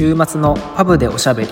[0.00, 1.50] 週末のパブでおしゃべり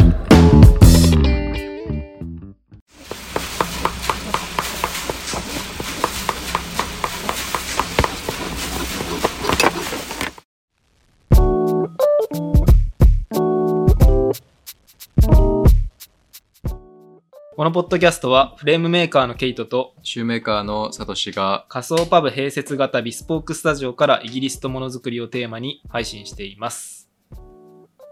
[17.55, 27.08] このポッドキャストはフレームメーカーのケイトとシューメーカーのサトシが仮想パブ併設型ビスポークスタジオからイギリスとものづくりをテーマに配信しています。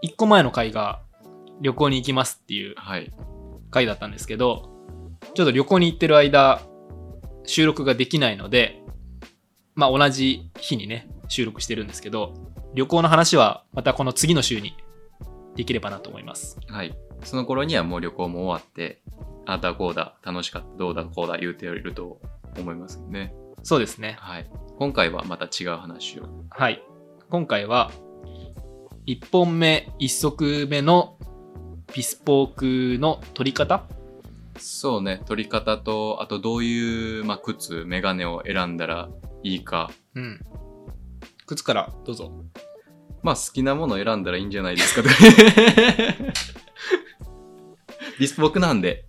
[0.01, 1.01] 一個前の回が
[1.61, 3.11] 旅行に行きますっていうはい
[3.71, 4.69] 回だったんですけど、
[5.33, 6.61] ちょっと旅行に行ってる間、
[7.45, 8.81] 収録ができないので、
[9.75, 12.33] まあ同じ日にね、収録してるんですけど、
[12.73, 14.75] 旅行の話はまたこの次の週に
[15.55, 16.59] できればなと思います。
[16.67, 19.01] はいその頃にはもう旅行も終わって
[19.47, 22.21] ああだこうだ楽しかったどうだこうだ言うていると
[22.59, 24.17] 思いますねそうですね。
[24.19, 26.83] はい今回はまた違う話をはい。
[27.29, 27.91] 今回は、
[29.07, 31.17] 1本目、1足目の
[31.95, 33.85] ビスポークの取り方？
[34.57, 39.07] そうね取り方とあとどういう、まあ、靴メガネを選んだら
[39.43, 40.41] いいかうん。
[41.45, 42.33] 靴からどうぞ。
[43.23, 45.09] まあ好きなものを選んだらいいんじゃないですかと
[48.19, 49.05] ビスポークなんで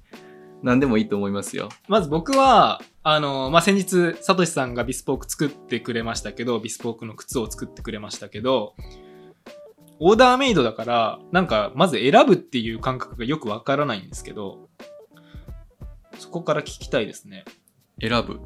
[0.63, 8.75] 何でもいいと思いますよまず僕は、あの、まあ、先日、サトシさんがビスポーク作ってくれましたけど、ビスポークの靴を作ってくれましたけど、
[10.01, 14.69] オーダーメイドだから、なんか、まず選ぶっていう感覚がよくわからないんですけど、
[16.19, 17.45] そこから聞きたいですね。
[18.01, 18.41] 選ぶ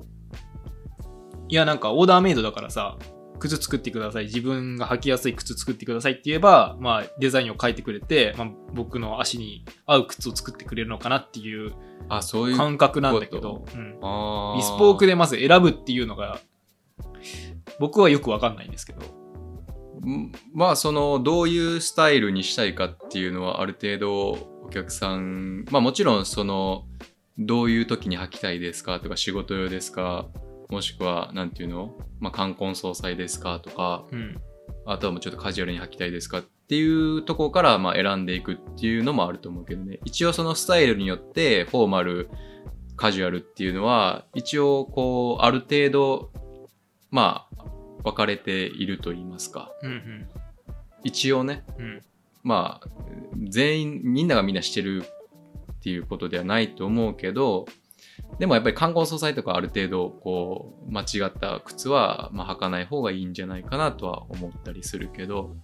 [1.49, 2.97] いや、なんか、オーダーメイドだからさ、
[3.39, 4.25] 靴作ってください。
[4.25, 11.73] 自分が履きやすい靴作ってくださいって言えば、まあ、デザインを書いてくれて、まあ、僕の足に合う靴を作ってくれるのかなっていう
[12.09, 16.41] あそういう感覚なんだけど、うんあビスポークででまず選ぶっていうのが、
[17.79, 19.22] 僕はよくわかんないんですけど。
[20.53, 24.31] まあそのどういうスタイルにしたいかっていうのはある程度
[24.65, 26.85] お客さんまあもちろんその
[27.39, 30.27] どういう時に履きたいですかとか仕事用ですか
[30.71, 34.41] もしくはなんていうのまあ冠婚葬祭ですかとかうん。
[34.85, 42.29] あとはもうちょっとカジュアルに履きたいですかっていうところからまあ選んでいくっていうのもあると思うけどね一応そのスタイルによってフォーマル
[42.97, 46.31] カジュアルっていうのは一応こうある程度
[47.11, 47.52] まあ
[48.05, 50.29] 分かれていると言いますかうん
[51.05, 51.85] 一応ねうん。
[51.85, 52.03] うん。
[52.43, 52.89] まあ
[53.49, 57.67] 全員みんながみんなしてるっていうことではないと思うけど
[58.39, 65.57] でもやっぱり冠婚葬祭とかある程度こう間違った靴は、まあ、履かない方がいいんじゃないかなとは思ったりするけど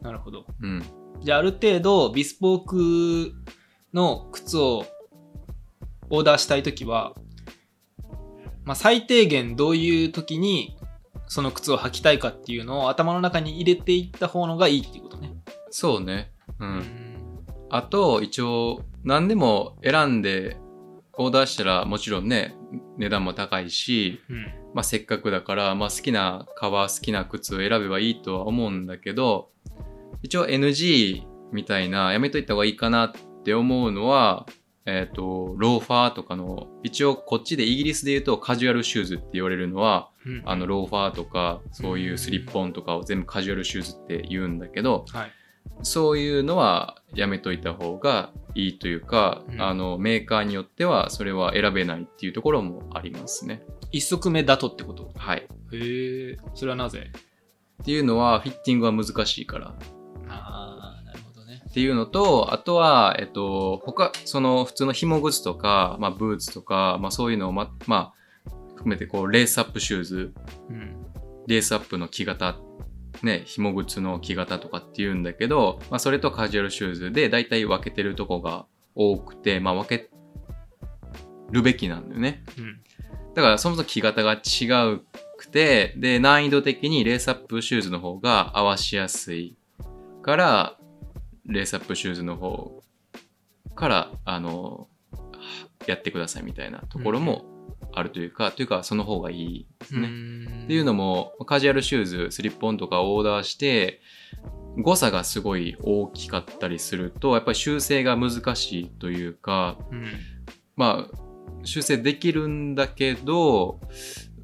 [0.00, 0.46] なるほど。
[0.60, 0.82] うん
[1.22, 3.32] じゃあ、ある程度、ビスポーク
[3.94, 4.84] の靴を
[6.10, 7.14] オーダーしたいときは、
[8.64, 10.76] まあ、最低限どういう時に
[11.32, 15.32] その靴を履きたいかっていうのを頭の中に入れていった方のがいいっていうことね。
[15.70, 20.58] そうねううんあと一応何でも選んで
[21.14, 22.54] オーダーしたらもちろんね
[22.98, 24.46] 値段も高いしうん。
[24.74, 29.48] まあ、せっかくだから、まあ、好きな革好きな靴を選べばいいとは思うんだけど
[30.22, 34.46] 一応 NG みたいなやめといた方がいいかなって思うのは
[34.84, 40.42] えっ、とローファーとかの一応こっちでイギリスで言うとカジュアルシューズって言われるのはうん。
[40.44, 45.32] あのローファーとかそういうスリッポンとかを全部カジュアルシューズって言うんだけどはい。
[45.84, 49.60] そういうのはやめといた方がいいというか、うん。
[49.60, 53.62] あのメーカーによってはそれは選べないっていうところもありますね。
[53.92, 55.12] 一足目だとってこと？
[55.16, 55.46] はい。
[55.72, 57.12] へえ、それはなぜ？
[57.82, 59.68] っていうのはフィッティングは難しいから。
[59.68, 59.74] っ
[60.28, 60.91] ああ、
[61.72, 61.80] なるほどね。
[61.80, 68.12] ていうのとあとはえっと他その普通の紐靴とか、まあ、ブーツとか、まあ、そういうのをまま
[68.46, 70.34] あ含めてこうレースアップシューズ
[70.70, 70.96] うん。
[71.48, 72.56] レースアップの木型
[73.22, 80.10] ね紐靴の木型とかっていうんだけど、まあ、それとカジュアルシューズで大体分けてるとこが多くて、まあ、分け
[81.50, 82.80] るべきなんだよねうん。
[83.34, 85.00] だからそもそも木型が違う
[85.42, 89.56] くて、で、難易度的にレースアップシューズの方が合わしやすい
[90.22, 90.78] から、
[91.46, 92.82] レースアップシューズの方
[93.74, 94.88] から、あの、
[95.86, 97.44] やってくださいみたいなところも
[97.92, 100.08] あるというか、というかその方がいいですね。
[100.08, 104.00] ねっていうのも、カジュアルシューズ、スリッポンとかオーダーして、
[104.78, 110.06] 誤差がすごい大きかったりすると、やっぱり修正が難しいというか、うん。
[110.76, 111.22] まあ
[111.64, 113.80] 修正できるんだけど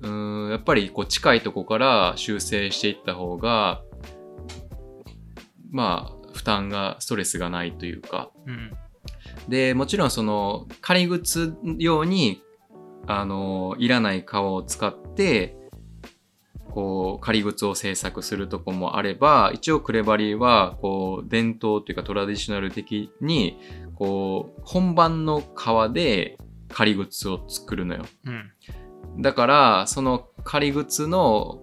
[0.03, 3.83] うーんやっぱりこう近いとこから修正していった方が
[5.71, 8.73] まあ負担がストレスがないというかうん。
[9.49, 12.43] でもちろんその仮靴用に
[13.09, 15.57] あのいらない革を使って
[16.71, 23.59] こう仮靴を制作するとこもあれば一応クレバリーはこう伝統というかトラディショナル的に
[23.97, 26.39] こう本番の革で
[26.69, 29.23] 仮靴を作るのようん。
[29.23, 31.63] だからその仮靴の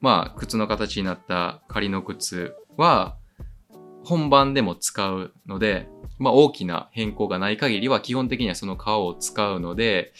[0.00, 3.16] まあ靴の形になった仮の靴は
[4.06, 5.88] 本番でも使うので
[6.18, 10.12] まあ大きな変更がない限りは基本的にはその革を使うので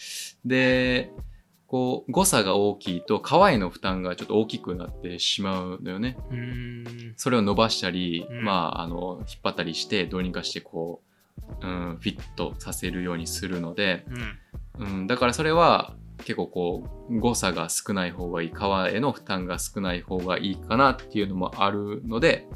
[0.45, 1.11] で
[1.67, 6.17] こう誤差が大きいと革への負担がちょっと大きくなってしまうのよね。
[7.17, 11.01] それを伸ばしたり、うんまああの引っ張ったりしてどうにかしてこ
[11.61, 14.05] う、うん、フィットさせるようにするので、
[14.79, 14.85] うん。
[14.85, 22.47] うん、だからそれは結構こう誤差が少ない方がいい革への負担が少ない方がいいかなっていうのもあるので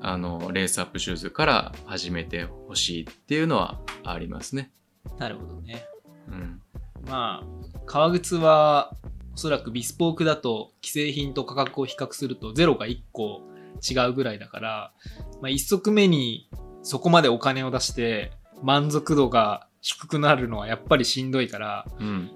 [0.00, 4.70] あのレースアップシューズから始めてほしいっていうのはありますね。
[5.18, 5.84] なるほどね。
[6.28, 6.62] うん
[7.06, 7.46] まあ、
[7.86, 8.92] 革靴は、
[9.34, 13.42] おそらくビスポークだと、既製品と価格を比較すると、ゼロが1個
[13.88, 14.92] 違うぐらいだから、
[15.40, 16.50] まあ、1足目に
[16.82, 22.30] そこまでお金を出して、満足度が低くなるのはやっぱりしんどいから、うん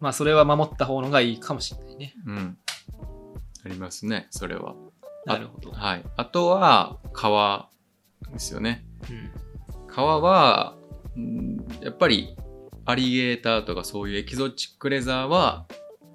[0.00, 2.14] まあ、それは守った方のがいいかもしれないね。
[2.26, 2.58] うん、
[3.64, 4.74] ありますねそれは。
[5.26, 5.72] なるほど。
[5.72, 7.68] はい、あとは革
[8.32, 8.84] ですよね。
[9.10, 9.30] うん。
[9.86, 10.76] 革は
[11.16, 12.36] うんやっぱり
[12.84, 15.66] アリゲーターとかそういうエキゾチックレザーは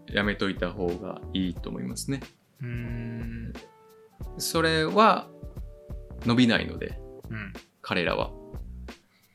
[0.08, 2.22] やめといた方がいいと思いますね。
[2.62, 3.54] うーん。
[4.38, 5.28] それは
[6.26, 7.54] 伸びないのでうん。
[7.82, 8.32] 彼らは。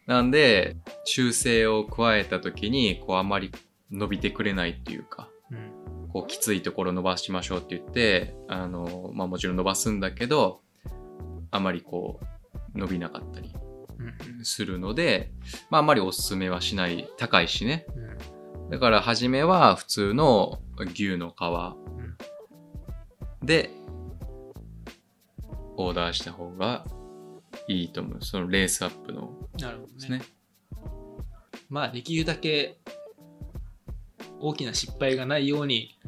[0.06, 3.50] なんで修正を加えた時にこうあんまり
[3.90, 5.33] 伸びてくれないっていうかうん。
[6.14, 10.60] こうきついところ伸ばしましょうって言ってあの、まあ、もちろん伸ばすんだけど
[11.50, 12.20] あまりこ
[12.74, 13.52] う伸びなかったり
[13.98, 14.44] うん。
[14.44, 15.32] するので、
[15.70, 17.84] まあ、あんまりおすすめはしない高いしね
[18.62, 18.70] うん。
[18.70, 21.36] だから初めは普通の牛の皮
[23.44, 23.70] で
[25.76, 26.84] オーダーした方が
[27.66, 30.24] いいと思うそのレースアップのなるほどですねね。
[31.68, 32.78] まあ、できるだけ
[34.38, 35.98] 大きな失敗がないように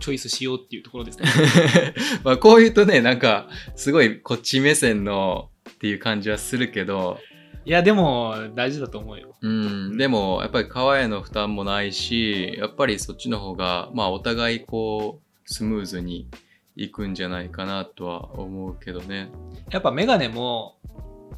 [0.00, 1.28] チョイスしようっていうところですね。
[2.24, 7.18] まあこう言うとねなんかすごいこっち目線のっていう感じはするけど
[7.64, 9.34] いや、でも大事だと思うよ。
[9.42, 16.28] うんでもやっぱり皮への負担もないしやっぱりそっちの方がまあお互いこうスムーズに
[16.76, 19.30] いくんじゃないかなとは思うけどね
[19.70, 20.76] やっぱメガネも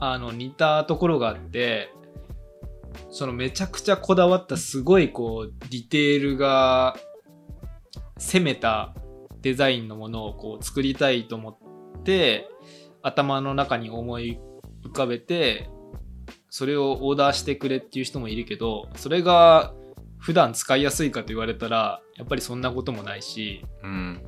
[0.01, 1.93] あの似たところがあって
[3.11, 6.97] そのめちゃくちゃこだわったすごいこうディテールが
[8.19, 8.95] 攻めた
[9.41, 11.51] デザインのものをこう作りたいと思
[11.99, 12.49] って
[13.03, 14.39] 頭の中に思い
[14.85, 15.69] 浮かべて
[16.49, 19.75] それをオーダーしてくれっていう人もいるけどそれが
[20.19, 24.23] 普段使いやすいかと言われたらやっぱりそんなこともないしうん。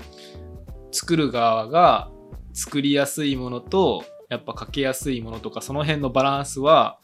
[0.91, 2.11] 作る側が
[2.53, 6.99] 作りやすいものとやっぱかけやすいものとかその辺のバランスは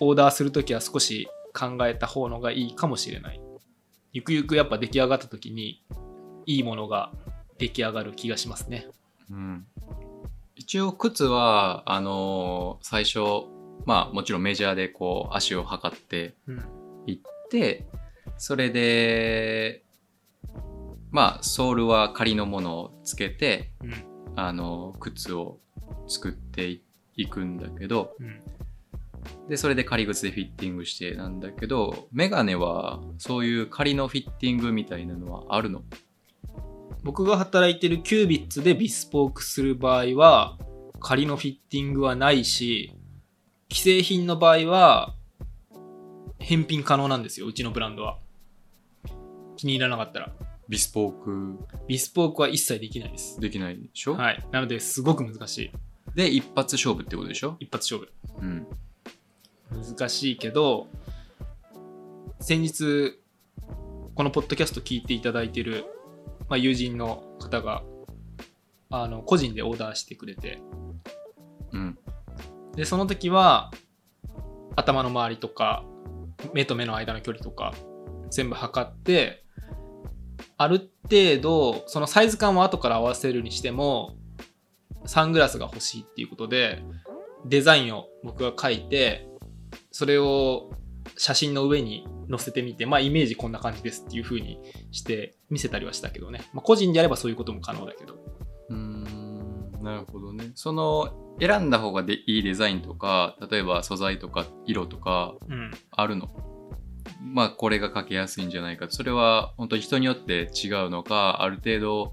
[0.00, 3.40] オーダーするときは少し考えた方のがいいかもしれない
[4.16, 5.84] ゆくゆくやっぱ出来上がった時に
[6.46, 7.12] いいものが
[7.58, 8.86] 出来上がる気がしますね。
[9.30, 9.66] うん。
[10.54, 13.18] 一応靴はあのー最初
[13.84, 16.64] まあもちろんメジャーでこう足を測ってうん。
[17.06, 17.18] いっ
[17.50, 17.84] て
[18.38, 19.84] それで
[21.10, 23.92] まあソールは仮のものをつけてうん。
[24.34, 25.58] あの靴を
[26.08, 26.82] 作ってい
[27.16, 28.40] いくんだけどうん
[29.48, 35.82] でそれで仮靴でフィッティングしてなんだけどメガネはそういう仮のフィッティングみたいなのはあるの？
[37.02, 40.58] 僕が働いてるキュービッツでビスポークする場合は
[41.00, 42.92] 仮のフィッティングはないし
[43.72, 45.14] 既製品の場合は
[46.38, 48.18] 返品可能なんですようちのブランドは
[49.56, 50.32] 気に入らなかったら
[50.68, 51.58] ビスポーク？
[51.86, 53.38] ビスポークは一切できないです。
[53.38, 54.44] できないでしょ、はい。
[54.50, 55.70] なので、すごく難しい。
[56.16, 57.56] で一発勝負ってことでしょ？
[57.60, 58.44] 一発勝負。
[58.44, 58.66] うん
[59.70, 60.88] 難しいけど、
[62.40, 63.18] 先日、
[64.14, 65.84] このポッドキャスト聞いていただいている、
[66.48, 67.82] まあ、友人の方が、
[68.90, 70.60] あの、個人でオーダーしてくれて、
[71.72, 71.98] うん。
[72.74, 73.70] で、その時は、
[74.76, 75.84] 頭の周りとか、
[76.52, 77.74] 目と目の間の距離とか、
[78.30, 79.44] 全部測って、
[80.58, 84.16] ある程度、そのサイズ感は後から合わせるにしても、
[85.06, 86.82] サングラスが欲しいっていうことで、
[87.44, 89.28] デザインを僕が書いて、
[89.96, 90.72] それを
[91.16, 94.60] 写真の上に載せてみて、まあイメージこんな感じですっていう風に
[94.90, 96.42] して見せたりはしたけどね。
[96.52, 98.14] まあ個人であればそういうことも可能だけど。
[98.68, 105.70] うーんなるほどねその選んだ方がでいいデザインとか例えば素材とか色とかうん。
[105.92, 106.28] あるの？
[107.22, 112.12] まあこれがかけやすいんじゃないかそれは本当に人によって違うのかある程度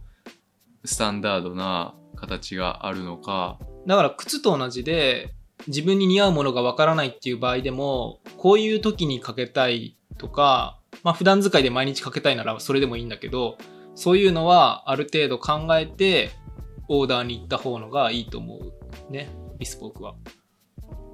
[0.85, 5.33] スタンダードな形があるのかだから靴と同じで
[5.67, 13.57] 自分に似合うものがわからないっていう場合でもこういう時にかけたいとかまあ普段使いで毎日かけたいならそれでもいいんだけど
[13.95, 16.31] そういうのはある程度考えて
[16.89, 19.11] オーダーに行った方のがいいと思う。
[19.11, 19.29] ね。
[19.57, 20.15] ビスポークは。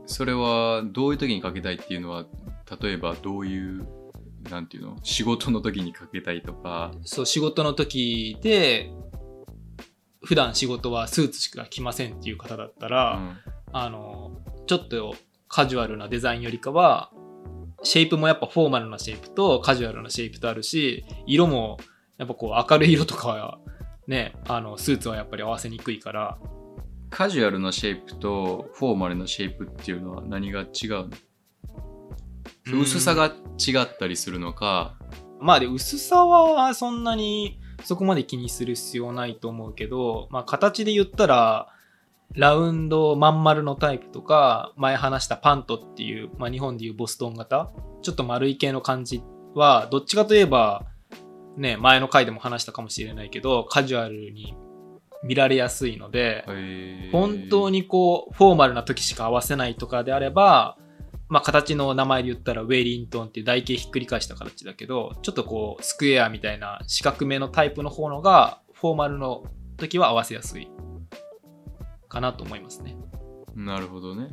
[0.06, 2.26] それはどういう時にかけたいっていうのは
[2.82, 3.88] 例えばどういう
[4.50, 4.98] なんていうの？
[5.04, 6.92] 仕事の時にかけたいとか。
[7.04, 8.92] そう仕事の時で
[10.24, 13.38] 普段仕事はスーツしか着ませんっていう方だったら、うん
[13.72, 14.32] あの
[14.68, 15.16] ちょっと
[15.48, 17.12] カジュアルなデザインよりかは
[17.84, 21.78] シェイプもやっぱフォーマルなシェイプとカジュアルなシェイプとあるし色も
[22.18, 23.60] やっぱこう明るい色とかは
[24.08, 26.38] ねあのスーツはやっぱり合わせにくいから。
[27.12, 31.10] カジュアルなシェイプとフォーマルなシェイプっていうのは何が違うの？
[32.68, 32.82] うん。
[32.82, 34.96] 薄さが違ったりするのか、
[35.42, 41.70] まあで薄さはそんなにそこまで気にする必要ないと思うけど、まあ形で言ったら、
[42.36, 47.72] ラウンドまん丸のタイプとか、前話したパントっていう、まあ日本でいうボストン型、
[48.02, 49.24] ちょっと丸い系の感じ
[49.56, 50.86] は、どっちかといえば、
[51.58, 54.56] ね、前の回でも話したかもしれないけど、カジュアルに
[55.24, 56.46] 見られやすいので、
[57.12, 60.78] 本当にこう、フォーマルな時しか合わせないとかであれば、
[61.30, 69.44] まあ形の名前で言ったらウェリントンっていう台形ひっくり返した形だけど、ちょっとこう、スクエアみたいな四角めのタイプの方のが、フォーマルの
[69.78, 70.70] 時は合わせやすい
[72.10, 72.98] かなと思いますね。
[73.56, 74.30] なるほどね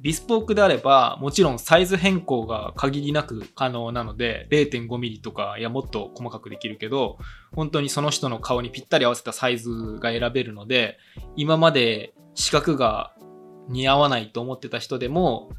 [0.00, 7.18] ビスポークであれば、もちろんサイズ変更が限りなく可能なので、0.5ミリとか、いやもっと細かくできるけど、
[7.52, 10.98] 本当にその人の顔にぴったり合わせたサイズが選べるので、
[11.34, 13.12] 今まで四角が
[13.68, 15.50] 似合わないと思ってた人でも、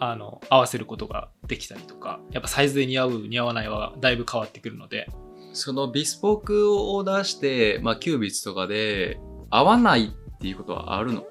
[0.00, 5.06] あの、合わせることができたりとか、やっぱサイズで似合う、似合わないはだいぶ変わってくるので、
[5.52, 9.20] そのビスポークをオーダーして、まあ、キュービッツとかで
[9.52, 11.24] 合わないっていうことはあるの？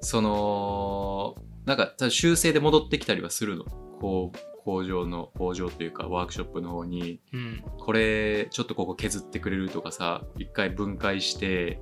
[0.00, 1.36] その
[1.66, 3.64] なんか修正で戻ってきたりはするの？
[4.00, 7.62] こう工場の工場というかワークショップの方にうん。
[7.78, 11.80] これちょっとここ削ってくれるとかさ一回分解して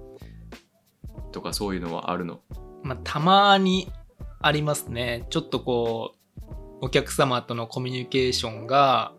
[1.31, 2.40] とかそういうのはあるの？
[2.83, 3.92] まあ、たまに
[4.40, 5.26] ありますね。
[5.31, 9.12] ちょっとこう、お客様とのコミュニケーションが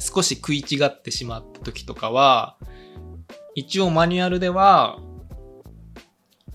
[0.00, 2.58] 少し食い違ってしまった時とかは、
[3.56, 5.00] 一応マニュアルでは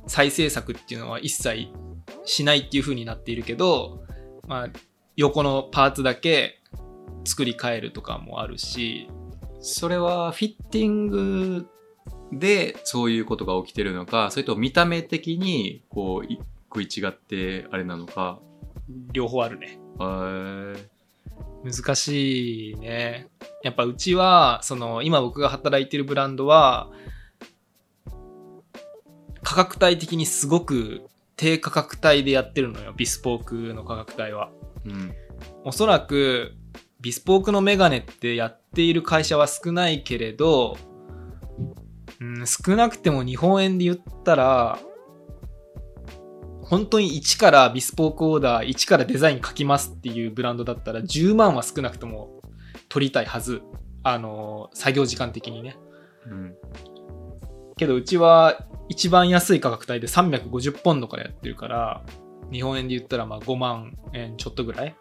[0.07, 1.67] 再制作っていうのは一切
[2.23, 4.05] しないっていう風になっているけど、
[4.47, 4.69] まあ、
[5.15, 6.61] 横のパーツだけ
[7.25, 9.09] 作り変えるとかもあるし、
[9.61, 11.67] それはフィッティング
[12.31, 16.39] でそういうことが起きてるのかそれとも見た目的にこうい
[16.73, 18.39] 食い違ってあれなのか
[19.11, 19.79] 両方あるね。
[21.63, 23.27] 難しいね。
[23.63, 26.89] やっぱうちは、その、今僕が働いてるブランドは、
[29.43, 31.01] 価格帯的にすごく
[31.35, 32.93] 低価格帯でやってるのよ。
[32.95, 34.51] ビスポークの価格帯は。
[34.85, 35.13] うん
[35.63, 36.55] おそらく、
[36.99, 40.77] ビスポークのメガネってやっている会社は少ないけれど、
[42.19, 44.79] うん、少なくても日本円で言ったら、
[46.71, 52.39] 本当に1からビスポークオーダー、1からデザイン書きますっていうブランドだったら10万は少なくとも
[52.87, 53.61] 取りたいはず。
[54.03, 55.75] あの、作業時間的にね。
[56.25, 56.55] うん
[57.75, 62.03] けどうちは一番安い価格帯で350ポンドからやってるから、
[62.53, 64.95] 日本円で言ったらまあ5万円ちょっとぐらい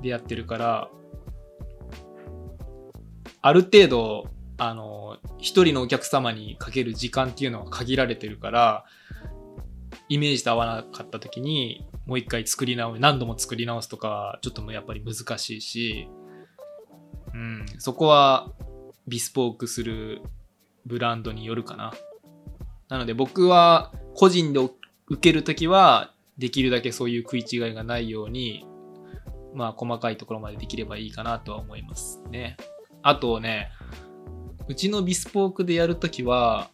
[0.00, 0.88] でやってるから、
[3.42, 4.26] ある程度、
[4.58, 8.84] あの、一人のお客様にかける時間っていうのは限られてるから、
[10.08, 16.08] イメージと合わなかった時に、もう一回作り直す、何度も作り直すとか、ちょっともやっぱり難しいし、
[17.34, 18.50] うん、そこは
[19.06, 20.20] ビスポークする
[20.84, 21.94] ブランドによるかな。
[22.88, 24.60] なので僕は個人で
[25.06, 28.66] 受けるときは、できるだけそういう食い違いがないように、
[29.54, 32.56] まあ細かいところまでできればいいかなとは思いますね。
[33.02, 33.70] あとね、
[34.68, 36.70] うちのビスポークでやるときは、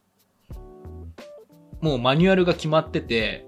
[1.81, 3.47] もうマニュアルが決まってて、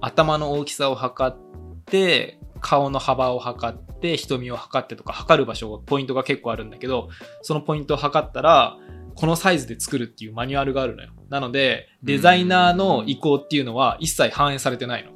[0.00, 7.08] 頭の大きさを測って、顔の幅を測って、瞳を測ってとか、測る場所、ポイントが結構あるんだけど、
[7.42, 8.76] そのポイントを測ったら、
[9.14, 11.10] このサイズで作るっていうマニュアルがあるのよ。
[11.28, 15.12] なので、デザイナーの意向っていうのは一切反映されてないの。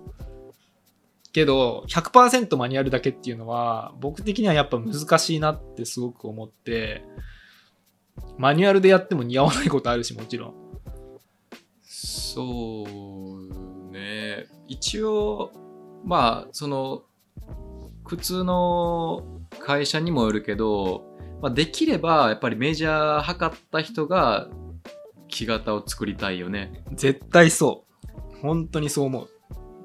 [1.32, 7.02] けど、100%マニュアルだけっていうのは、僕的にはやっぱ難しいなってすごく思って、
[8.36, 10.67] マニュアルでやっても似合わないことあるし、もちろん。
[12.00, 14.46] そうね。
[14.68, 15.50] 一応
[16.04, 17.02] まあその
[18.04, 19.24] 靴の
[19.58, 21.04] 会社にもよるけど、
[21.42, 24.48] まあ、できればやっぱりメジャー測った人が
[25.26, 26.84] 木型を作りたいよね。
[26.94, 27.84] 絶対そ
[28.32, 28.36] う。
[28.42, 29.28] 本当にそう思う。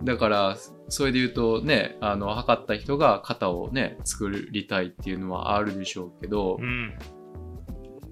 [0.03, 0.58] だから
[0.89, 6.93] それで言うとねあの測った人が型をね作りたいっていうのはあるでしょうけど、うん。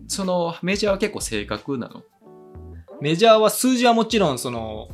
[0.08, 2.01] そのメジャーは結構正確なの
[3.01, 4.89] メジャーは数字はもちろんその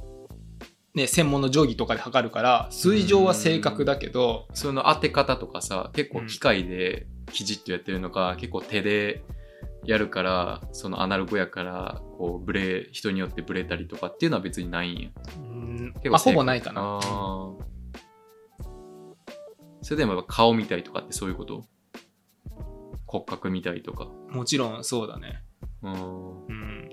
[0.96, 9.22] ね専門の定規とかで測るから数字上は正確だけどその当て方とかさ結構機械できちっとやってるのか、結構手で
[9.84, 15.10] やるからそのアナログやからこうブレ人によってブレたりとかっていうのは別にないんや。
[15.38, 15.94] うん。
[15.96, 17.02] 結構まあほぼないかな。
[19.82, 21.66] それでもやっぱ顔見たりとかってそういうこと？
[23.06, 24.08] 骨格見たりとか。
[24.30, 25.44] もちろんそうだね。
[25.84, 26.46] うん。
[26.48, 26.90] うん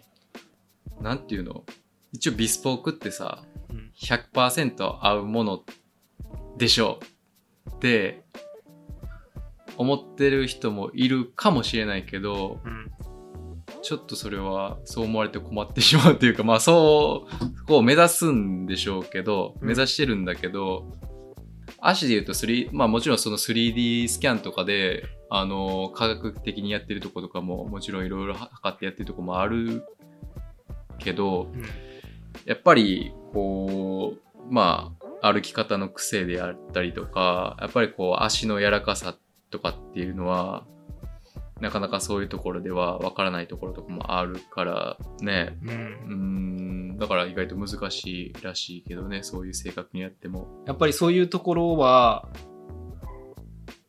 [1.00, 1.64] なんていうの？
[2.12, 3.92] 一応ビスポークってさうん。
[3.98, 5.62] 100%合うもの
[6.56, 7.00] でしょ。
[7.66, 8.24] うって
[9.76, 12.90] 思ってる人もいるかもしれないけどうん。
[13.82, 19.68] ちょっとそれはそう思われて困ってしまうというか まあそうこう目指すんでしょうけどうん。
[19.68, 20.96] 目指してるんだけど、
[21.80, 29.82] 足で言うと3まあもちろんその 3D スキャンとかであの科学的にやってるとことかももちろんいろいろ測ってやってるとこもある
[30.98, 31.64] けどうん。
[32.44, 39.16] やっぱりこうまあ歩き方の癖であったりとかやっぱりこう足の柔らかさ
[39.50, 40.66] とかっていうのは
[41.60, 45.56] なかなかそういうところではわからないところとかもあるからね。
[45.64, 46.94] うん。
[46.94, 46.98] ん。
[46.98, 50.46] だから意外と難しいらしいけどねそういう正確にやっても。
[50.66, 52.28] やっぱりそういうところは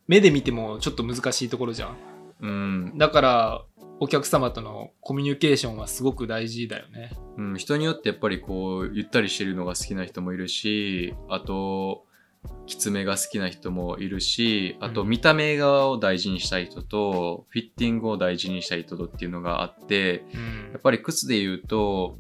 [0.08, 1.98] 目で見てもちょっと難しいところじゃん。
[2.42, 3.66] うん、だから
[4.00, 7.12] お客様とのコミュニケーションはすごく大事だよね。
[7.38, 12.06] うん、人によってやっぱりこうゆったりしてるのが好きな人もいるしあと
[12.66, 15.10] きつめが好きな人もいるしあとうん。
[15.10, 20.72] 見た目側を大事にしたい人と、フィッティングを大事にしたい人とっていうのがあってうん。
[20.74, 22.18] やっぱり靴で言うと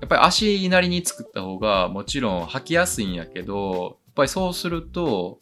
[0.00, 5.38] やっぱり足なりに作った方がもちろん履きやすいんやけどやっぱりそうすると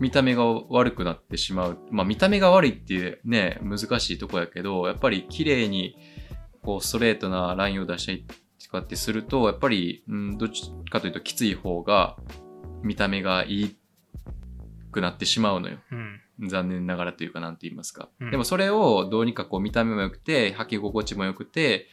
[0.00, 1.78] 見た目が悪くなってしまう。
[1.90, 5.96] まあ見た目が悪いってね難しいとこやけどやっぱり綺麗に
[6.62, 8.24] こうストレートなラインを出したり
[8.62, 12.16] とかってするとやっぱり、うん、どっちかというときつい方が
[12.82, 13.76] 見た目がいい
[14.90, 15.78] くなってしまうのよ。
[15.90, 16.20] うん。
[16.48, 18.30] 残念ながらというかなんて言いますか、うん。
[18.30, 21.86] でもそれをどうにかこう見た目も良くて履き心地も良くて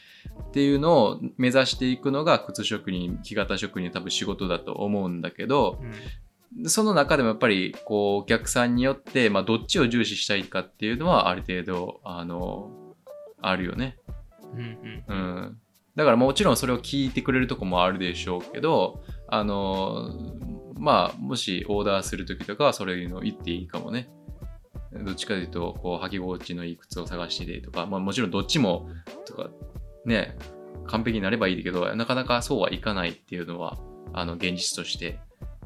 [0.49, 5.91] っていうのを目指していくのが靴職人木型職人多分仕事だと思うんだけどうん
[6.65, 12.71] その中でもやっぱりこうお客さんによって、まあ、どっちを重視したいかっていうのはある程度あの
[13.41, 13.97] あるよね。
[14.53, 15.57] うんうん、
[15.95, 20.09] だからもちろんそれを聞いてくれるとこもあるでしょうけどあの
[20.75, 24.09] まあもしオーダーする時とかはそれの言っていいかもね。
[24.91, 28.89] どっちかというとこう履き心地のいい靴を探しててとか、まあ、もちろんどっちも
[29.25, 29.51] とか
[30.03, 30.35] ね
[30.87, 33.77] 完璧になればいいけどなかなかそうはいかないっていうのは
[34.13, 35.19] あの現実として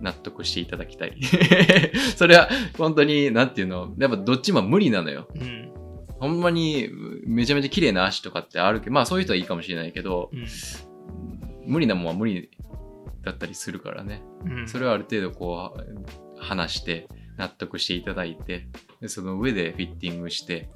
[0.04, 1.18] 納得していただきたい。
[2.16, 3.96] それは本当に何ていうの？
[3.98, 5.28] やっぱどっちも無理なのよ。
[5.34, 5.74] うんうん
[6.20, 6.88] ほんまに
[7.26, 10.46] めちゃめちゃ綺麗な足とかってあるけど、まあそういう人はいいかもしれないけど、うん
[11.66, 12.50] 無理なもんは無理
[13.24, 14.24] だったりするからね。
[14.46, 18.68] うんそれはある程度こう話して納得していただいて、
[19.02, 20.70] でその上でフィッティングして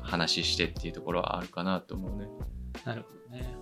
[0.00, 2.26] 話してっていうところはあるかなと思うね。
[2.84, 3.54] なるほどね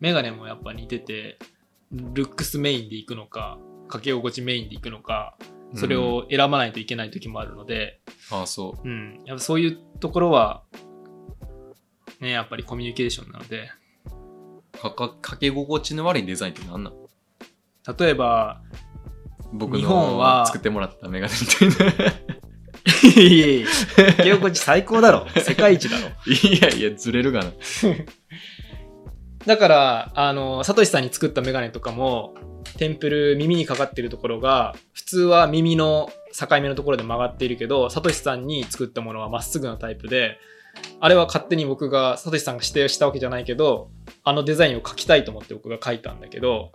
[0.00, 1.38] メガネもやっぱ似てて
[1.92, 5.36] ルックスメインでいくのかかけ心地メインでいくのか
[5.74, 10.62] それを選ばないといけない時もあるので、うん、ああ、そうん、やっぱそういうところは
[12.20, 13.70] ねやっぱりコミュニケーションなので
[14.74, 14.78] う。
[14.78, 17.08] かかかけ心地の悪いデザインって何なの？
[17.98, 18.62] 例えば
[19.52, 22.26] 僕日本のは作ってもらったメガネみたいな。
[23.02, 23.66] いやいやいや
[24.16, 27.50] かけ心地最高だろ世界一だろ いやいや、ずれるがな。
[29.46, 32.34] だから、あの、サトシさんに作ったメガネとかも、
[32.78, 40.38] テンプル耳にかかってるところが、普通は耳の境目のところで曲がっているけど、サトシさんに作ったものはまっすぐなタイプで、
[41.00, 43.90] あれは勝手に僕が、サトシさんが指定したわけじゃないけど、
[44.24, 46.72] あのデザインを描きたいと思って僕が描いたんだけど、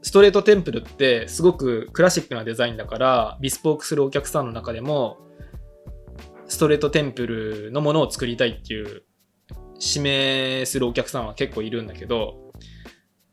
[0.00, 5.18] ストレートテンプルってすごくクラシックなデザインだから、ビスポークするお客さんの中でも、
[6.46, 9.04] ストレートテンプルのものを作りたいっていう
[9.80, 12.52] 指名するお客さんは結構いるんだけど、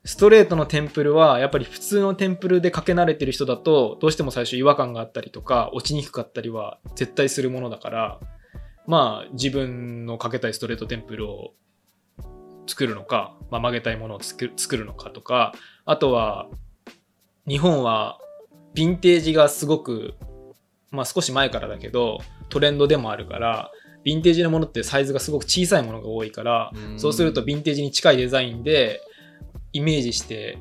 [0.04, 8.20] ストレートのテンプルはやっぱり普通のテンプルでかけ慣れてる人だとどうしても最初違和感があったりとか落ちにくかったりは絶対するものだから
[8.88, 11.54] まあ自分のかけたいストレートテンプルを
[12.66, 15.52] 作るのか、まあ、曲げたいものを作るのかとか
[15.84, 16.48] あとは
[17.46, 18.18] 日本は
[18.74, 20.14] ヴィンテージがすごく
[20.92, 23.72] まあ少し前からだけど、トレンドでもあるから、
[24.04, 27.00] ヴィンテージのものってサイズがすごく小さいものが多いから、うん。
[27.00, 29.00] そうするとヴィンテージに近いデザインで
[29.72, 30.58] イメージして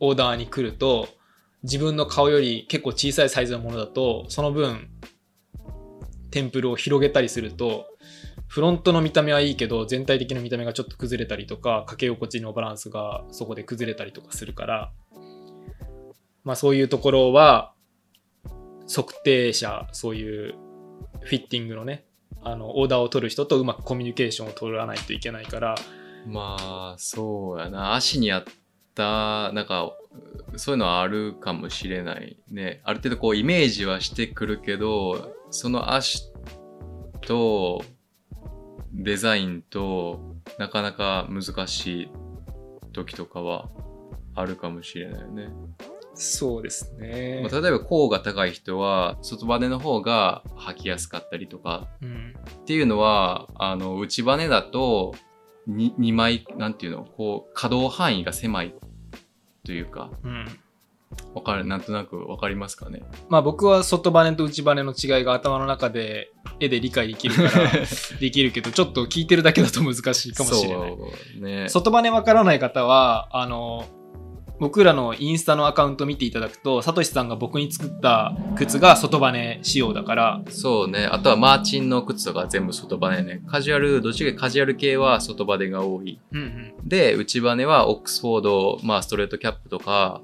[0.00, 1.08] オーダーに来ると
[1.62, 4.88] 自分の顔より結構小さいサイズのものだとその分
[6.30, 7.86] テンプルを広げたりすると
[8.46, 14.92] フロントの見た目はいいけど全体的な見た目がちょっと崩れたりとかかけ心地のバランスがそこで崩れたりとかするから
[16.44, 17.72] まあそういうところは
[18.88, 20.54] 測定者そういう
[21.20, 22.04] フィッティングのね
[22.52, 25.74] あのオーダーを取る人とうまくコミュニケーションを取らないといけないから。
[26.26, 27.94] まあそうやな。
[27.94, 28.44] 足に合っ
[28.94, 29.92] たなんか
[30.56, 32.80] そういうのはあるかもしれないね。
[32.84, 36.32] ある程度こうイメージはしてくるけどその足
[37.20, 37.84] と
[38.92, 42.10] デザインとなかなか難しい
[42.92, 43.68] 時とかは
[44.34, 45.48] あるかもしれないよね。
[46.20, 47.40] そうですね。
[47.48, 55.14] まあ、例えば甲が高い人は外バネの方が履きやすかったりとかうんっていうのはあの内バネだと
[55.68, 58.74] 2, 2枚なんていうのこう可動範囲が狭い
[59.64, 60.46] というかうん
[61.34, 63.02] わかるなんとなくわかりますかね？
[63.28, 67.70] まあ僕は外バネと内バネの違いが頭の中で絵で理解できるから
[68.20, 70.96] できるけどちょっと聞いてるだけだと難しいかもしれない。
[71.40, 71.68] ね。
[71.68, 73.86] 外バネわからない方はあの
[74.60, 81.06] 僕らのインスタのアカウント見ていただくとサトシさんが僕に作った靴が外バネ仕様だからそうね。
[81.06, 83.42] あとはマーチンの靴とか全部外バネね。
[83.46, 86.20] カジュアルどっちかカジュアル系は外バネが多い。
[86.32, 86.42] うんう
[86.84, 86.88] ん。
[86.88, 90.20] で内バネはオックスフォード、まあ、ストレートキャップとか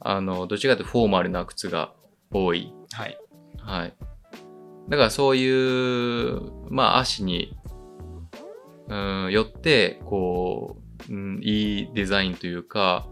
[0.00, 1.92] あのどっちかというとフォーマルな靴が
[2.30, 2.72] 多い。
[2.92, 3.18] はい。
[3.58, 3.94] はい。
[4.88, 7.54] だからそういう、まあ足に、
[8.88, 10.78] うん、よって、こ
[11.10, 13.06] う、うん、いいデザインというか、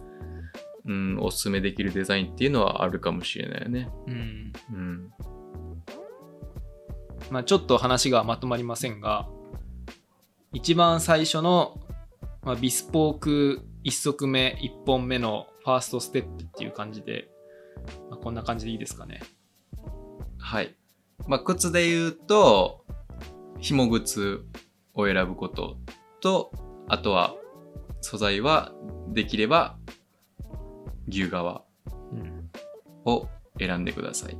[0.86, 3.88] うん、おすすめできるデザインっていうのはあるかもしれないよね。
[4.06, 5.12] うんうん。
[7.30, 9.28] まあ、ちょっと話がまとまりませんが
[10.52, 11.80] 一番最初の、
[12.42, 17.28] まあ、ビスポーク1足目1本目のファーストステップっていう感じで、
[18.10, 19.20] まあ、こんな感じでいいですかね
[20.38, 20.76] はい。
[21.26, 22.84] まあ靴で言うと、
[23.58, 24.44] 紐靴
[24.94, 25.76] を選ぶこと
[26.20, 26.52] と、
[26.88, 27.34] あとは
[28.00, 28.72] 素材は
[29.08, 29.76] できれば
[31.08, 31.64] 牛革
[32.12, 32.50] うん
[33.04, 34.36] を選んでください。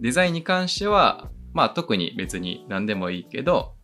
[0.00, 3.74] デザインに関しては、まあ特に別に何でもいいけど、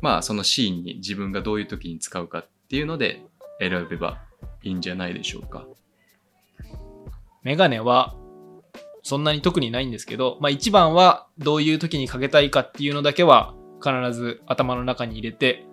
[0.00, 3.22] まあそのシーンに自分がどういう時に使うかっていうので
[3.60, 4.22] 選べば
[4.62, 5.66] いいんじゃないでしょうか。
[7.42, 8.14] メガネは
[9.02, 15.64] そんなに特にないんですけど、まあ、一番はどういう時にかけたいかっていうのだけは必ず頭の中に入れて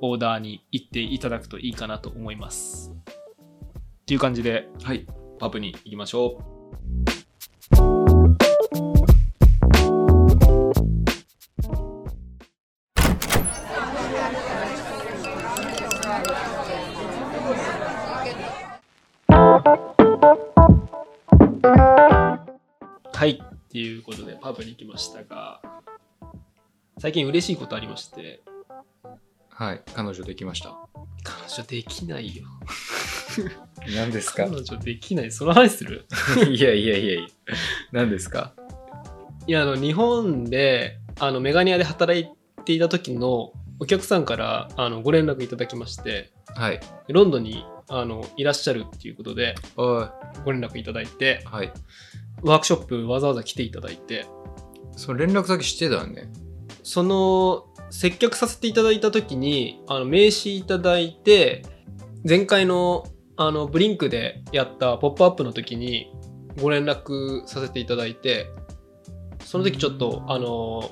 [0.00, 3.01] オーダーに行っていただくといいかなと思います。
[4.12, 5.06] っていう感じではい。
[5.38, 6.42] パブに行きましょう。
[23.14, 23.42] はい。
[23.42, 25.62] っていうことでパブに行きましたが、
[26.98, 28.42] 最近嬉しいことありまして、
[29.48, 29.80] はい。
[29.94, 30.76] 彼女できました。
[31.24, 32.44] 彼女できないよ。
[33.96, 35.32] 何です彼女できない？
[35.32, 36.06] その話する？
[36.48, 37.28] いやいやいやいや。
[37.92, 38.52] 何ですか？
[39.46, 42.26] いや、あの、日本で、あの、メガニアで働い
[42.64, 46.80] ていた時のお客さんから、あの、ご連絡いただきまして、はい。
[47.08, 49.54] ロンドンに、あの、いらっしゃるっていうことで。
[49.76, 51.72] ご連絡いただいて、はい。
[52.42, 54.26] ワークショップわざわざ来ていただいて、
[54.96, 56.28] その連絡先知ってたね？
[56.84, 61.62] その、接客させていただいた時に、あの、名刺いただいて、
[62.28, 63.04] 前回の、
[63.36, 66.12] あの、ブリンクでやったポップアップの時に、
[66.60, 68.46] ご連絡させていただいて、
[69.44, 70.90] その時ちょっと、あの、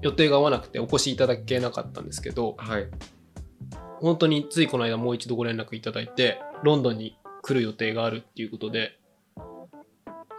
[0.00, 2.88] 予定が合わなくてお越しいただけなかったんですけど、はい。
[4.00, 8.98] 本当についこの間もう一度ご連絡いただいて、ロンドンに来る予定があるっていうことで、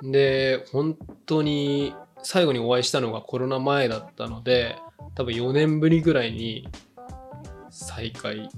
[0.02, 4.78] で、本当に最後にお会いしたのがコロナ前だったので、
[5.15, 6.69] 多分4年ぶりぐらいに
[7.69, 8.49] 再会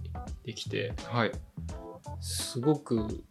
[0.46, 1.32] できて、はい。
[2.22, 3.24] すごく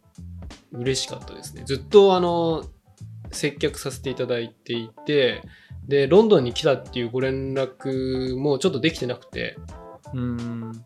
[0.71, 1.63] 嬉しかったですね。
[1.65, 2.65] ずっとあの、
[3.31, 5.41] 接客させていただいていて、
[5.87, 9.57] で、ロンドンに来たっていうご連絡もちょっとできてなくて、
[10.13, 10.85] うーん。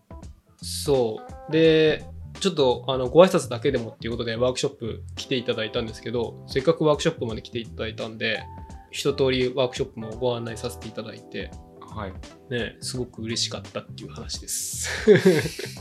[0.61, 1.51] そう。
[1.51, 2.05] で、
[2.39, 8.43] ちょっとあのご挨拶だけでもっていうことでワークショップ来ていただいたんですけど、せっかくワークショップまで来ていただいたんで、
[8.91, 12.13] 一通りワークショップもご案内させていただいて、はい。
[12.49, 14.89] ね、すごく嬉しかったっていう話です。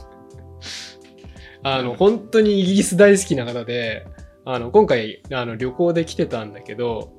[1.64, 4.06] あの、本当にイギリス大好きな方で、
[4.44, 7.12] あの、今回、あの、旅行で来てたんだけど、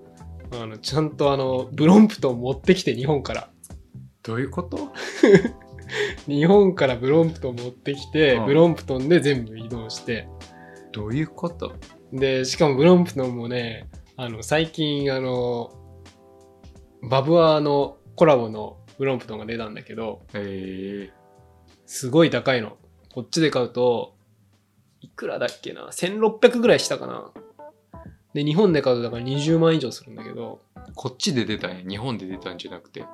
[0.54, 3.50] あのちゃんとあのブロンプトン持ってきて日本から。
[4.24, 4.78] どういうこと？
[6.28, 8.46] 日本からブロンプトン持ってきて、うん。
[8.46, 10.28] ブロンプトンで全部移動して。
[10.92, 11.74] どういうこと？
[12.14, 15.72] でしかもブロンプトンもねあの最近あの
[17.10, 21.10] バブアーのコラボのブロンプトンが出たんだけどえ
[21.86, 22.78] すごい高いの。
[23.14, 24.15] こっちで買うと
[25.06, 27.32] いくらだっけな？1600ぐらいしたかな？
[28.34, 30.62] で日本で買うとだから20万以上するんだけど。
[30.76, 31.84] ー、こっちで出たんや？
[31.88, 33.06] 日本で出たんじゃなくて？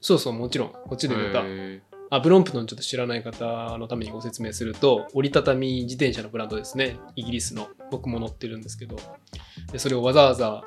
[0.00, 0.72] そうそうもちろん。
[0.72, 6.96] こっちで出た、えあブロンプトンちょっと知らない方のためにご説明すると折りたたみ自転車のブランドですね。
[7.16, 7.68] イギリスの。
[7.90, 8.96] 僕も乗ってるんですけど。
[9.72, 10.62] でそれをわざわざ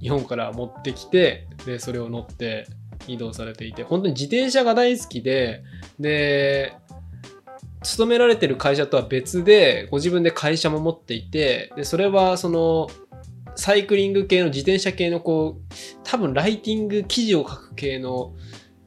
[0.00, 2.66] 日本から持ってきてでそれを乗って
[3.06, 3.84] 移動されていて。
[3.84, 5.62] 本当に自転車が大好きで
[6.00, 6.74] で
[7.82, 12.88] 勤められてる会社とは別でご自分で会社も持っていてでそれはその
[13.54, 18.34] サイクリング系の自転車系のこう多分ライティング記事を書く系の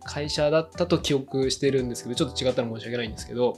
[0.03, 3.55] 会社だったと記憶してるんですけどちょっと違ったら申し訳ないんですけど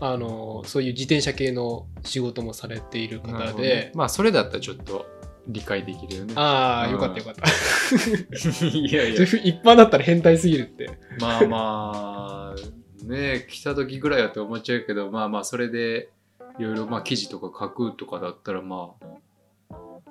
[0.00, 3.52] あのそういう自転車系の仕事もされている方ほどね。
[3.56, 5.06] で、まあそれだったらちょっと
[5.48, 6.34] 理解できるよね。
[6.36, 6.92] ああうん。
[6.92, 7.42] よかったよかった。
[8.66, 9.14] いやい
[9.44, 10.90] 一般だったら変態すぎるって。
[11.20, 16.10] まあまあね来た時ぐらいやって思っちゃうけどまあまあそれで
[16.58, 19.06] いろいろまあ記事とか書くとかだったらまあ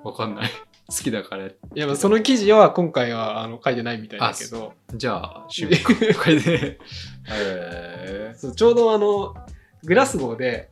[0.04, 0.50] わかんない。
[0.88, 1.46] 好きだから。
[1.46, 4.72] いやまあその記事は今回はあの書いてないみたいだけど。
[4.94, 6.78] じゃあ趣味会で。
[7.30, 9.34] えそうちょうどあの
[9.84, 10.70] グラスゴーで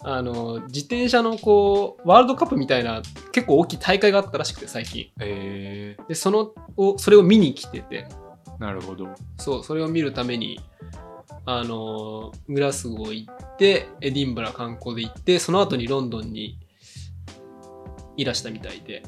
[0.00, 5.02] あの自転車のこうワールドカップみたいな結構大きい大会があったらしくて最近。
[5.02, 8.08] ー、えでそのをそれを見に来てて。
[8.58, 9.08] ー、なるほど。
[9.38, 10.60] そうそれを見るために
[11.44, 16.58] あのグラスゴー行ってエディンバラ観光で行ってその後にロンドンに
[18.16, 19.02] いらしたみたいで。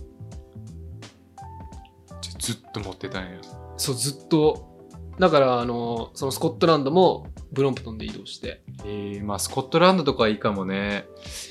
[2.20, 3.40] じゃあずっと持ってたんや。
[3.77, 4.73] そうずっと。
[5.18, 8.62] だからあのそのスコットランドもブロンプトンで移動して。
[8.85, 11.05] えー、まあスコットランドとかいいかもね。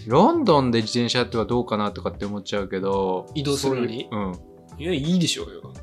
[0.06, 4.10] ロンドンで自転車やってはどうかなとかって思っちゃうけど移動するのに？
[4.12, 4.34] うん。
[4.78, 5.74] いやいいでしょうよ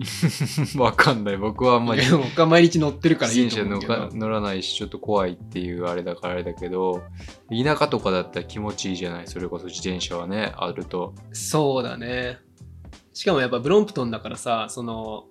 [0.78, 1.36] わかんない。
[1.36, 4.10] 僕はあんまり僕は毎日乗ってるからいい自転車乗と思うけど。
[4.10, 7.02] か乗らないしちょっと怖いっていうあれだからあれだけど
[7.50, 9.26] 田舎とかだったら気持ちいいじゃない？
[9.28, 11.14] それこそ自転車はねあると。
[11.32, 12.38] そうだね。
[13.12, 15.24] しかもやっぱブロンプトンだからさその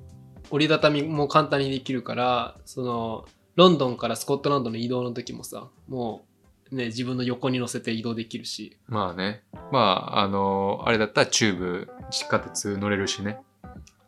[0.52, 6.26] 折りたたみも簡単にできるからそのロンドンからスコットランドの移動の時もさも
[6.72, 8.78] うね自分の横に乗せて移動できるし。
[8.88, 9.42] まあね。
[9.72, 13.40] まああのあれだったらチューブ地下鉄乗れるしね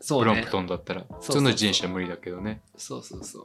[0.02, 0.32] そうね。
[0.32, 1.06] ブロンプトンだったら。
[1.22, 2.62] 普通の自転車無理だけどね。
[2.76, 3.44] そうそうそう。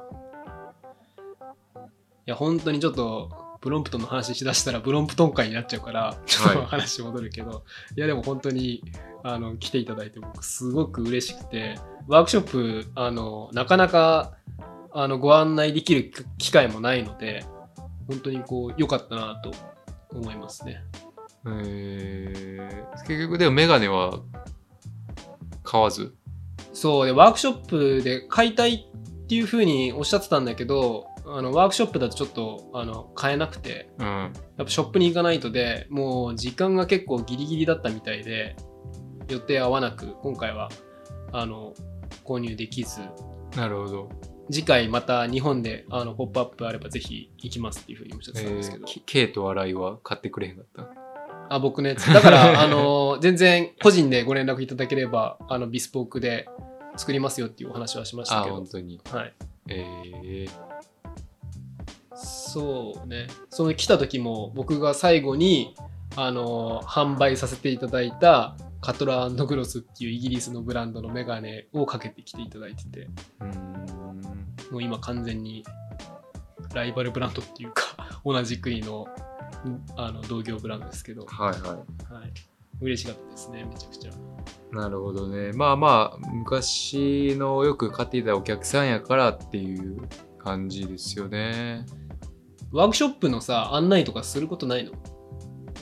[2.27, 6.67] いや本当にちょっとブロンプトンの話しだしたらブロンプトン会になっちゃうからちょっとはい。
[6.67, 7.63] 話戻るけど、
[7.97, 8.83] い、やでも本当に
[9.23, 14.33] あの来ていただいて僕すごく嬉しくてワークショップあのなかなか
[14.93, 17.45] あのご案内できる機会もないので
[18.09, 19.53] 本当にこう良かったなと
[20.11, 20.83] 思いますね。
[21.47, 24.21] えー、結局でもメガネは
[25.63, 26.15] 買わず？
[26.77, 33.89] そうでワークショップで買いたいっていう風におっしゃってたんだけどあのワークショップだとちょっとあの買えなくて。
[33.99, 34.07] うん。
[34.07, 38.57] やっぱショップに行かないとでもう時間が結構ギリギリだったみたいで
[39.29, 40.71] 予定合わなく今回は
[41.33, 41.75] あの
[42.25, 43.01] 購入できず。
[43.57, 44.09] なるほど、
[44.51, 51.06] 次回また日本であのポップアップあればぜひ行きますっていうふうにおっしゃってえたんですけど、ー、きケイと笑いは買ってくれへんかった？
[51.49, 51.95] あ僕ね。
[51.95, 56.49] だから あの全然個人でご連絡いただければあのビスポークで
[56.97, 58.57] 作りますよっていうお話はしましたあけど。
[58.57, 59.01] 本当に。
[59.11, 59.33] はい。
[59.69, 60.51] えー、
[62.15, 63.29] そうね。
[63.51, 65.75] その来た時も僕が最後に
[66.17, 73.09] あの販売させていただいたカトラーグロスっていうイギリスのブランドのメガネをかけてきていただいてて。
[74.71, 75.65] もう今完全に
[76.75, 77.83] ライバルブランドっていうか
[78.25, 79.07] 同じ国の
[79.97, 82.13] あの同業ブランドですけど、はいはい。
[82.13, 82.33] はい、
[82.81, 84.13] 嬉しかったですねめちゃくちゃ。
[84.73, 85.53] なるほどね。
[85.53, 91.87] まあまあ、昔のよく買っていたお客さんやからっていう感じですよね。
[92.73, 94.93] ワークショップのさ案内とかすることないの？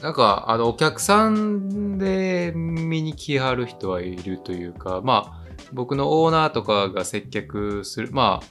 [0.02, 8.46] なんか、あの、お客さんで見に来はる人はいるというか、まあ、僕のオーナーとかが接客する、まあ、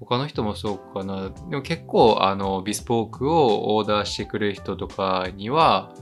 [0.00, 1.30] 他の人もそうかな。
[1.50, 5.92] でも結構、あの、ビスポークをオーダーしてくれる人とかには、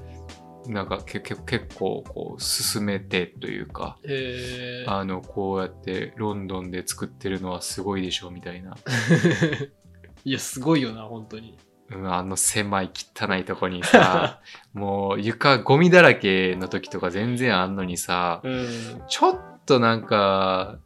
[0.69, 1.37] なんか結
[1.79, 8.77] 構こう進めてというか、へえあの、こうやってロンドンで作ってるのはすごいでしょみたいな。
[10.25, 11.57] いやすごいよな本当に
[11.90, 14.40] うん、あの狭い汚いとこにさ、
[14.75, 18.66] もう床ゴミだらけの時とか全然あんのにさ、うん。
[19.09, 20.79] ちょっとなんか、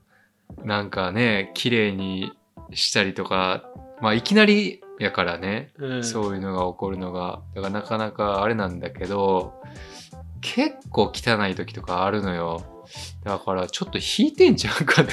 [0.64, 2.32] なんかね、綺麗に
[2.76, 3.64] したりとか、
[4.00, 6.04] まあいきなりやからね、うん。
[6.04, 9.54] そういうのが起こるのが、だからなかなかあれなんだけど、
[10.40, 12.84] 結構汚い時とかあるのよ。
[13.24, 15.12] だからちょっと引いてんじゃんかって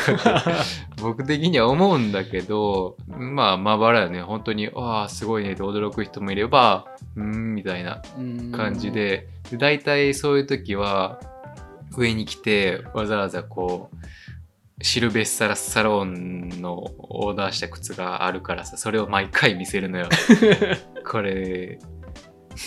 [1.02, 4.22] 僕的には思うんだけど、まあまばらよね。
[4.22, 8.02] 本当に、ああ、すごいねって驚く人もいれば、うーん、みたいな
[8.56, 11.20] 感じで、で大体そういう時は、
[11.96, 13.98] 上に来て、わざわざこう、
[14.82, 20.08] シルベッサラサロンのオーダーした靴があるからさ、それを毎回見せるのよ。
[21.10, 21.80] これ、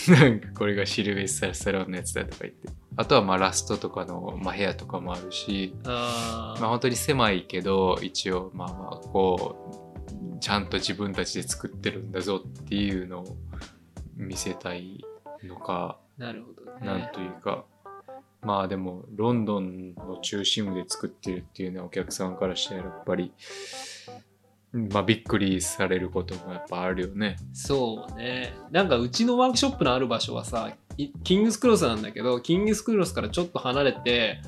[0.09, 2.69] なんかこれがシルベッサラサロンのやつだとか言って。
[2.97, 9.55] あとはまあラストとかの、まあ、部屋とかもあるし、あまあ本当に狭いけど、一応まあまあこ
[10.35, 13.37] う、ちゃんと自分たちで作ってるんだぞっていうのを
[14.17, 15.05] 見せたい
[15.43, 16.85] のか、あ、なるほどね。
[16.85, 17.63] なんというか、
[18.43, 23.31] まあでも、ロンドンの中心部で作ってるっていうのはお客さんからしたらやっぱり、
[24.73, 27.35] まあびっくりされることもやっぱあるよね。
[27.53, 28.53] そうね。
[28.71, 30.71] なんかうちのワークショップのある場所はさ、
[31.23, 34.41] キングスクロスなんだけど、キングスクロスからちょっと離れて、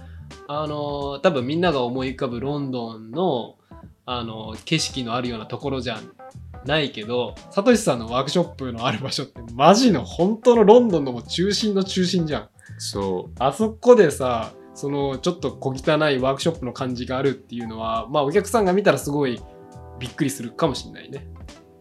[0.47, 3.55] あの多分みんなが思い浮かぶロンドンの、
[4.05, 5.99] あの景色のあるようなところじゃ
[6.65, 12.49] ないけど、サトシさんのワークショップのある場所ってマジの本当のロンドンの中心の中心じゃん。
[12.83, 19.41] そあそこでさ、そのちょっと小汚いワークショップの感じがあるっていうのは、まあお客さんが見たらすごい
[19.99, 21.27] びっくりするかもしれないね。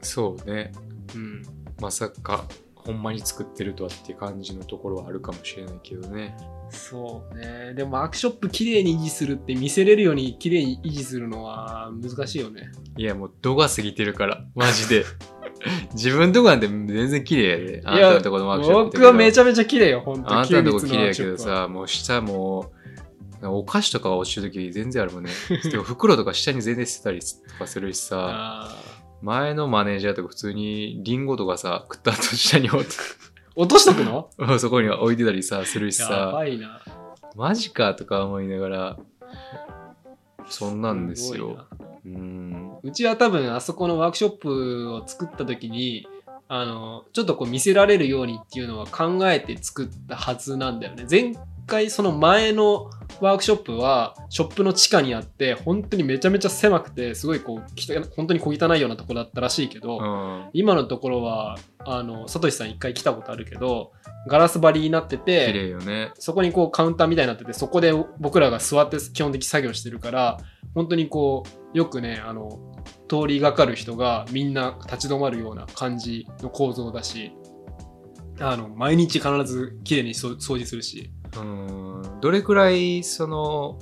[0.00, 0.72] う、そうね。
[1.14, 1.42] うん。
[1.80, 2.44] まさか、
[2.76, 6.36] ほんまに作ってるとはっていう感じのところはあるかもしれないけどね。
[6.70, 7.74] そうね。
[7.74, 12.70] でもワークショップ綺麗に維持するって見せれるように綺麗に維持するのは難しいよね。
[12.96, 15.04] いや、もう度が過ぎてるから、マジで。
[15.94, 17.82] 自分のとこなんて全然綺麗やで。
[17.84, 22.72] あなたのとこのワークショップ僕はめちゃゃめちゃ綺麗よ、本当あなたのとこ綺麗やけどさ、もう下も
[23.42, 25.30] う、お菓子とかが落ちるとき全然あるもんね。
[25.70, 27.26] でも袋とか下に全然捨てたりと
[27.58, 28.76] かするしさ、あ
[29.22, 32.84] 前のマネージャーとか普通にリンゴとかさ、食った後下に落
[33.68, 34.30] としとくの？
[34.58, 36.82] そこには置いてたりさ、するしやさ、ばいな。
[37.36, 38.98] マジかとか思いながら、
[40.48, 41.66] そんなんですよ。
[42.04, 42.51] うん。
[42.82, 46.08] うちは多分あそこのワークショップを作った時に、
[46.48, 51.06] あの、ちょっとこう見せられるようにっていうのは考えて作ったはずなんだよね。
[51.08, 51.34] 前
[51.66, 60.50] 回その前のワークショップはショップの地下にあって本当にめちゃめちゃ狭くてすごいこう本当に小汚いようなとこだったらしいけど、うん。
[60.52, 63.92] 今のところはあのサトシさん一回来たことあるけど
[64.28, 66.10] ガラス張りになって綺て麗よね。
[66.14, 70.38] そこにこうカウンターみたいになっててそこで僕らが座って基本的に作業してるから
[70.74, 72.72] 本当にこうよくねあの
[73.08, 77.32] 通りがかる人がみんな立ち止まるような感じの構造だし
[78.40, 82.20] あの毎日必ず綺麗にそ掃除するしうん。
[82.20, 83.78] どれくらい、その、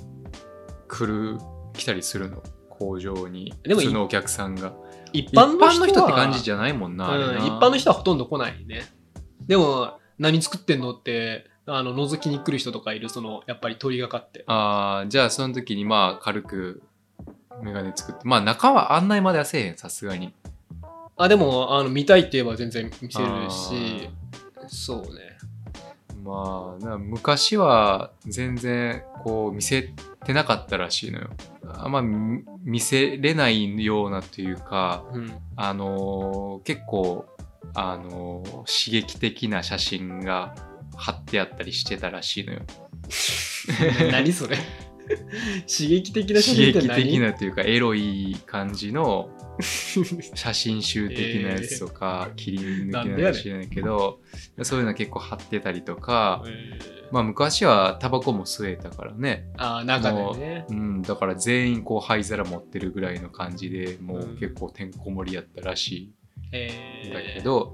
[0.89, 1.39] 来る、
[1.73, 2.43] 来たりするの？
[2.69, 3.55] 工場に。
[3.63, 4.73] でも普通のお客さんが。
[5.13, 7.09] 一一般般の人って感じじゃないもんな。
[7.09, 8.83] うん、な一般の人はほとんど来ないね
[9.49, 16.83] でも何作ってんのってあの覗きに来る人とかいるそのやっぱり通りがかってああ、じゃあその時にまあ軽く
[17.61, 18.21] メガネ作って。
[18.23, 20.33] まあ中は案内まではせえへん、さすがに。
[21.17, 24.09] あでもあの見たいって言えば全然見せるし
[24.69, 25.30] そうね
[26.25, 29.91] まあ、な昔は全然こう見せ
[30.25, 31.31] てなかったらしいのよ。
[31.67, 37.27] あんま見見せれないようなというか、うんあのー結構、
[37.75, 40.55] あのー刺激的な写真が
[40.97, 42.61] 貼ってあったりしてたらしいのよ。
[44.13, 44.57] 何それ
[45.67, 47.03] 刺激的な写刺激真って何？
[47.05, 49.29] 的なというかエロい感じの
[50.35, 54.21] 写真集的なやつとか、切り抜きなのかもしれないけど
[54.63, 57.01] そういうの結構貼ってたりとか、えー。
[57.13, 60.67] まあ昔はタバコも吸えたからね、あー中でね。
[60.69, 64.37] うん、だから全員こう灰皿持ってるぐらいの感じでもううん。
[64.37, 66.13] 結構てんこ盛りやったらし
[66.53, 67.07] えー。
[67.09, 67.73] いんだけど、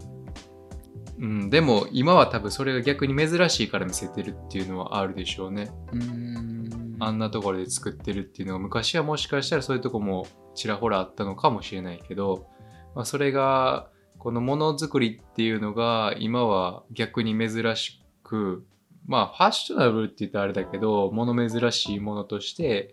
[1.19, 5.71] うん、でも今は多分それが逆に珍しいから見せてるっていうのはあるでしょうね。
[5.93, 6.97] うーん。
[6.99, 10.27] あんなところで作ってるっていうのが昔はもしかしたらそういうとこも
[10.57, 12.49] ちらほらあったのかもしれないけど、
[12.95, 13.89] まあ、それが
[14.19, 18.67] このものづくりっていうのが今は逆に珍しく
[19.07, 22.91] まあファッショナブルって言ったらあれだけど物珍しいものとして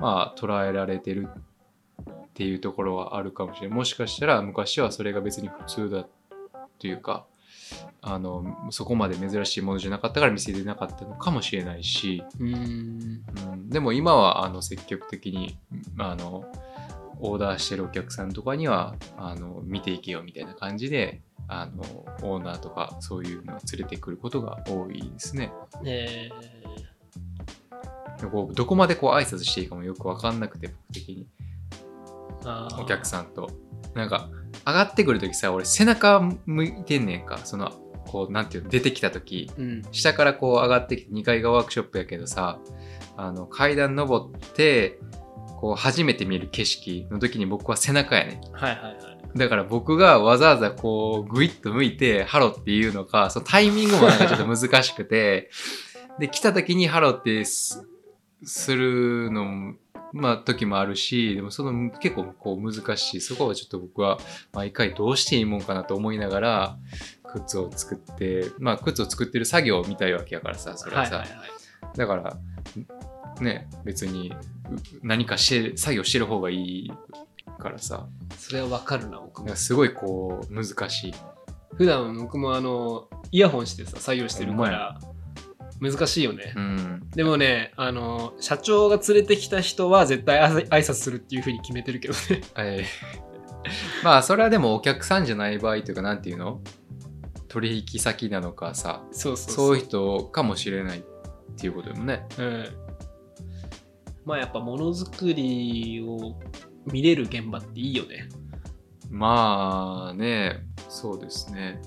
[0.00, 1.28] まあ捉えられてる
[2.10, 3.76] っていうところはあるかもしれない。
[3.76, 6.06] もしかしたら昔はそれが別に普通だ
[6.78, 7.26] というか
[8.00, 15.58] あのそこまで珍しいものじゃなかったから見せてなかったのかもしれないし、うん、でも今はあの積極的に
[15.98, 16.44] あの
[17.20, 21.82] オーダーしてるお客さんとかにはあの見ていけよみたいな感じであの
[22.22, 25.52] オーナーとかそういうのを連れてくることが多いですね。
[25.84, 26.30] え
[28.20, 31.26] でこうどこまでこう挨拶していいかもよく分かんなくて僕的に。
[32.78, 33.50] お客さんと。
[33.94, 34.30] なんか
[34.66, 37.38] 上がってくる時さ俺背中向いてんねんか。
[37.44, 37.72] その
[38.06, 39.50] こうなんていうの出てきた時。
[39.58, 39.82] うん。
[39.90, 42.58] 下からこう上がってきて2階がワークショップやけどさ
[43.16, 44.98] あの階段登って
[45.62, 49.38] こう初めて見る景色の時に僕は背中やねはいはいはい。
[49.38, 55.50] だから僕がわざわざこうグイッと向いてハロっていうのかそのタイミングもなんかちょっと難しくて。
[56.18, 57.88] で来た時にハロってす
[58.44, 59.74] するのも
[60.12, 64.18] まあ時もあるしでもその結構こう難しいそこはちょっと僕は
[64.52, 66.76] 毎回どうしていいもんかなと思いながら
[67.32, 71.96] 靴を作ってまあ靴を作ってる作業を見たいわけやからさそれはさ、はいはいはい。
[71.96, 72.36] だから
[73.40, 74.34] ね別にう
[75.02, 76.92] 何かして作業してる方がいい
[77.58, 78.06] からさ。
[78.38, 79.54] それはわかるな僕も。
[79.56, 81.14] すごいこう難しい。
[81.76, 85.00] 普段僕もあのイヤホンしてさ作業してるから
[85.80, 87.10] 難しいよね、うん。
[87.10, 92.20] でもねあの社長が連れてきた人は絶対あ挨拶するっていうふうに決めてるけどね。
[92.56, 93.32] えー
[94.02, 96.60] まあそれはでもお客さんじゃない場合というかなんていうの？
[97.46, 99.54] 取引先なのかさそうそう。
[99.54, 101.02] そういう人かもしれないっ
[101.56, 102.26] ていうことでもね。
[102.38, 102.66] うん、
[104.24, 106.38] まあやっぱものづくりを
[106.86, 108.28] 見れる現場っていいよね。
[109.10, 111.80] まあねそうですね。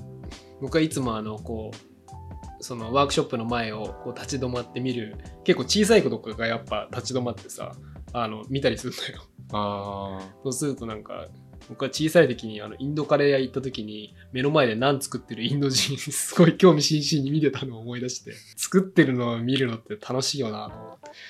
[0.62, 7.74] 僕はいつもあのこうそのワークショップの前をこう立ち止まって見る結構小さい子とかがやっぱ立ち止まってさ
[8.14, 9.22] あの見たりするんだよ。
[9.54, 11.28] ああそうするとなんか
[11.70, 20.72] 僕は小さい時にあのインドカレー屋行った時に目の前でナン作ってるインド人 すごい興味津々に見てたのを思い出して作ってるのを見るのって楽しいよな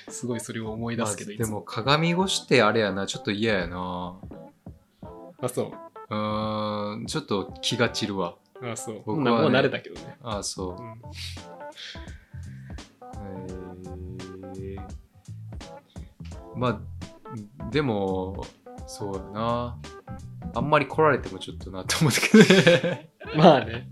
[0.08, 3.06] すごいそれを思い出すけど、いつでも鏡越してあれやな。
[3.06, 4.18] ちょっと嫌やな。
[5.38, 5.66] あそう。
[6.10, 7.06] うーん。
[7.06, 8.36] ちょっと気が散るわ。
[8.62, 9.02] あそう。
[9.04, 9.30] 僕はね。
[9.30, 10.76] もう慣れたけどね、ああそう。
[10.76, 11.00] うん。
[14.62, 14.86] へー。
[16.56, 18.46] まあでも
[18.86, 19.78] そうやな
[20.56, 23.10] あんまり来られてもちょっとなって思ったけどね。
[23.36, 23.88] まあね。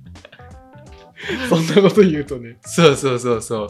[1.48, 2.58] そんなこと言うとね。
[2.62, 3.68] そうそうそうそう。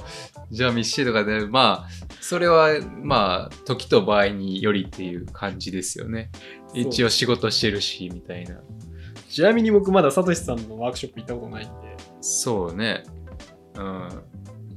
[0.50, 1.88] じゃあミッシェとかでまあ
[2.20, 2.70] それは
[3.02, 6.30] まあ時と場合によりっていう感じですよね。
[6.72, 8.60] 一応仕事してるしみたいな。
[9.28, 11.96] ちなみに僕まだサトシさんのワークショップ行ったことないんで。
[12.20, 13.02] そうね。
[13.76, 14.08] うん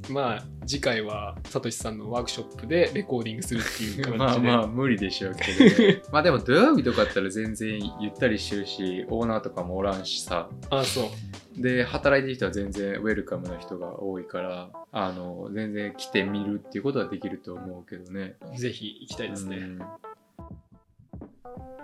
[0.09, 4.17] まあ次回はサトシさんのワークショップでレコーディングするっていう形で。
[4.17, 10.49] まあまあ無理でしょうけど、ね、 まあでも土曜日とかだったら全然ゆったりしてるしオーナーとかもおらんしさ。
[10.69, 11.09] あそ
[11.57, 11.61] う。
[11.61, 18.35] で働いてる人は全然ウェルカムな人が多いからあの全然来てみるっていうことはできると思うけどね。
[18.55, 19.81] ぜひ行きたいですね、うん。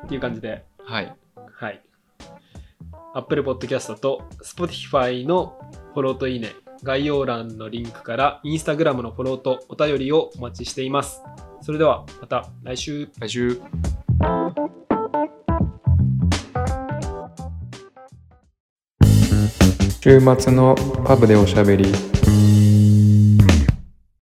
[0.06, 0.64] っていう感じで。
[0.80, 1.16] はい。
[1.36, 1.82] はい。
[3.16, 5.58] Apple Podcast と Spotify の
[5.94, 6.50] フォローといいね、
[6.84, 11.22] 概要欄のリンクから Instagram のフォローとお便りをお待ちしています。
[11.62, 13.10] それではまた来週。
[13.20, 13.62] 来週
[20.02, 20.76] 週末の
[21.06, 21.86] パブでおしゃべり